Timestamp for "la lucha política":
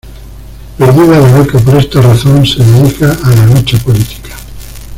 3.35-4.31